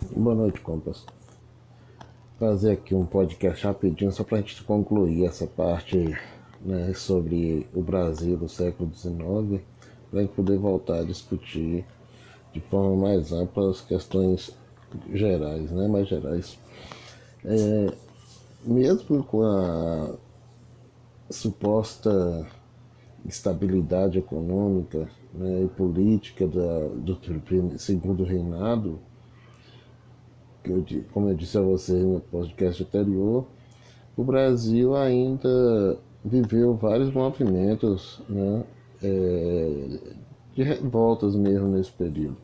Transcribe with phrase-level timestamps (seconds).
[0.00, 1.04] Boa noite, compas.
[2.38, 6.16] Fazer aqui um podcast rapidinho só para a gente concluir essa parte
[6.60, 9.60] né, sobre o Brasil do século XIX,
[10.08, 11.84] para poder voltar a discutir
[12.52, 14.56] de forma mais ampla as questões
[15.12, 16.58] gerais, né, mais gerais.
[17.44, 17.92] É,
[18.64, 20.14] mesmo com a
[21.28, 22.46] suposta
[23.26, 27.18] estabilidade econômica né, e política da, do
[27.78, 29.00] segundo reinado,
[30.72, 33.46] eu, como eu disse a vocês no podcast anterior,
[34.16, 38.64] o Brasil ainda viveu vários movimentos né,
[39.02, 39.98] é,
[40.54, 42.36] de revoltas mesmo nesse período.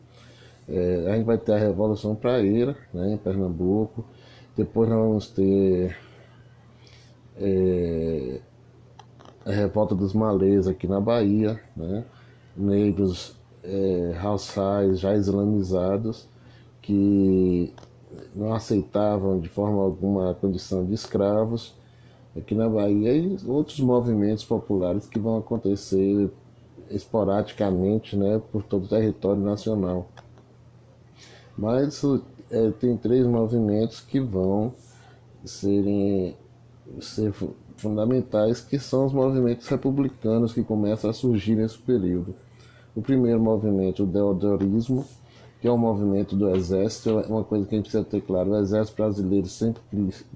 [0.67, 4.05] É, a gente vai ter a Revolução Praeira né, em Pernambuco,
[4.55, 5.95] depois nós vamos ter
[7.37, 8.39] é,
[9.45, 12.03] a revolta dos malês aqui na Bahia, né?
[12.55, 16.27] negros é, raçais já islamizados
[16.81, 17.73] que
[18.35, 21.73] não aceitavam de forma alguma a condição de escravos
[22.35, 26.29] aqui na Bahia e outros movimentos populares que vão acontecer
[26.89, 30.07] esporadicamente né, por todo o território nacional.
[31.57, 32.03] Mas
[32.51, 34.73] é, tem três movimentos que vão
[35.43, 36.35] serem
[36.99, 37.33] ser
[37.77, 42.35] fundamentais, que são os movimentos republicanos que começam a surgir nesse período.
[42.95, 45.05] O primeiro movimento, o deodorismo,
[45.65, 48.51] que é um movimento do exército, é uma coisa que a gente precisa ter claro,
[48.51, 49.81] o exército brasileiro sempre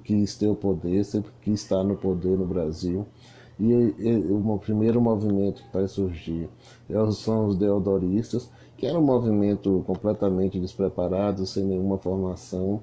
[0.03, 3.05] quis ter o poder, sempre quis estar no poder no Brasil,
[3.59, 6.49] e, e o primeiro movimento que vai surgir
[6.89, 12.81] é são os deodoristas, que era um movimento completamente despreparado, sem nenhuma formação,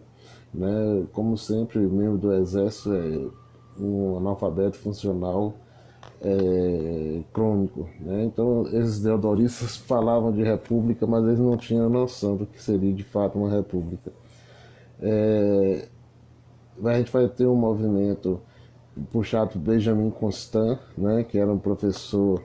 [0.55, 1.05] né?
[1.13, 5.53] como sempre, membro do exército é um analfabeto funcional
[6.21, 7.89] é, crônico.
[8.01, 8.25] Né?
[8.25, 13.05] Então, esses deodoristas falavam de república, mas eles não tinham noção do que seria de
[13.05, 14.13] fato uma república.
[15.01, 15.89] É,
[16.85, 18.41] a gente vai ter um movimento
[19.13, 22.43] puxado por Benjamin Constant, né, que era um professor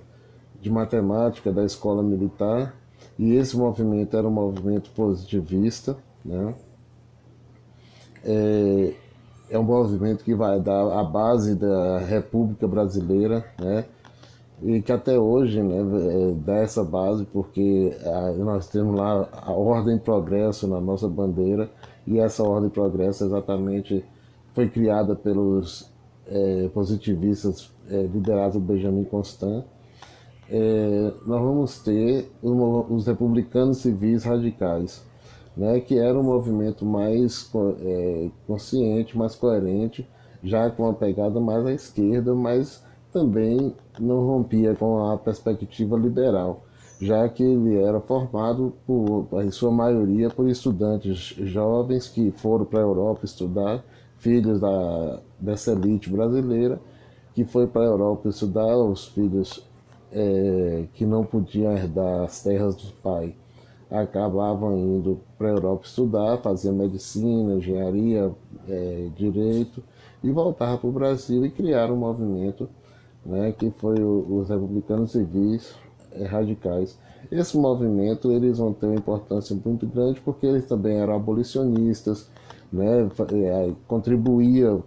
[0.59, 2.75] de matemática da escola militar,
[3.18, 5.97] e esse movimento era um movimento positivista.
[6.24, 6.53] Né?
[8.24, 8.94] É,
[9.51, 13.85] é um movimento que vai dar a base da República Brasileira, né?
[14.63, 19.51] E que até hoje né, é, dá essa base, porque a, nós temos lá a
[19.51, 21.69] Ordem Progresso na nossa bandeira,
[22.07, 24.06] e essa Ordem Progresso exatamente
[24.53, 25.91] foi criada pelos
[26.28, 29.66] é, positivistas é, liderados por Benjamin Constant.
[30.50, 35.03] É, nós vamos ter os republicanos civis radicais
[35.61, 37.47] né, que era um movimento mais
[37.81, 40.07] é, consciente, mais coerente,
[40.44, 42.83] já com uma pegada mais à esquerda, mas
[43.13, 46.63] também não rompia com a perspectiva liberal,
[46.99, 52.79] já que ele era formado, por, em sua maioria, por estudantes jovens que foram para
[52.79, 53.83] a Europa estudar,
[54.17, 56.81] filhos da, dessa elite brasileira,
[57.35, 59.63] que foi para a Europa estudar, os filhos
[60.11, 63.35] é, que não podiam herdar as terras do pai
[63.91, 68.31] acabavam indo para a Europa estudar, faziam medicina, engenharia,
[68.68, 69.84] é, direito
[70.24, 72.69] e voltavam para o Brasil e criaram um movimento
[73.25, 75.75] né, que foi o, os republicanos civis
[76.13, 76.97] é, radicais.
[77.31, 82.29] Esse movimento eles vão ter uma importância muito grande porque eles também eram abolicionistas,
[82.72, 83.73] né, é,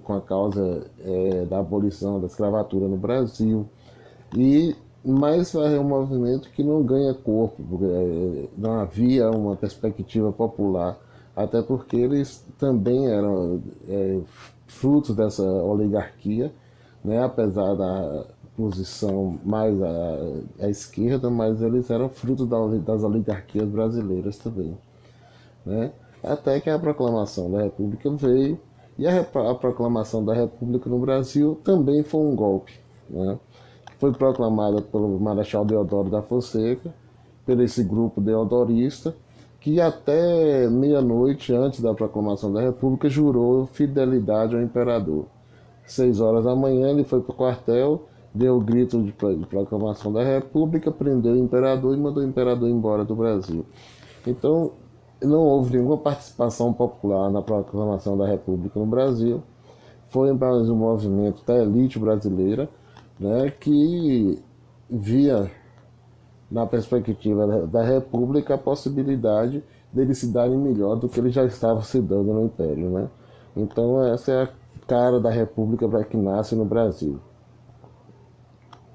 [0.03, 3.69] com a causa é, da abolição da escravatura no Brasil
[4.34, 10.98] e mas é um movimento que não ganha corpo, é, não havia uma perspectiva popular,
[11.37, 14.20] até porque eles também eram é,
[14.66, 16.53] frutos dessa oligarquia,
[17.04, 18.25] né, apesar da
[18.56, 20.19] posição mais à,
[20.60, 24.76] à esquerda, mas eles eram frutos da, das oligarquias brasileiras também.
[25.66, 25.92] Né?
[26.22, 28.59] Até que a proclamação da República veio,
[28.97, 32.78] e a, a proclamação da República no Brasil também foi um golpe.
[33.10, 33.38] Né?
[33.99, 36.93] Foi proclamada pelo Marechal Deodoro da Fonseca,
[37.44, 39.15] por esse grupo deodorista,
[39.60, 45.27] que até meia-noite antes da proclamação da República jurou fidelidade ao imperador.
[45.86, 48.03] Seis horas da manhã ele foi para o quartel,
[48.34, 53.04] deu o grito de proclamação da República, prendeu o imperador e mandou o imperador embora
[53.04, 53.65] do Brasil.
[54.27, 54.72] Então,
[55.22, 59.42] não houve nenhuma participação popular na proclamação da República no Brasil.
[60.09, 62.68] Foi mais um movimento da elite brasileira
[63.19, 64.43] né, que
[64.89, 65.51] via
[66.51, 69.63] na perspectiva da República a possibilidade
[69.93, 72.91] dele se darem melhor do que ele já estava se dando no Império.
[72.91, 73.09] Né?
[73.57, 74.49] Então essa é a
[74.87, 77.19] cara da República para que nasce no Brasil.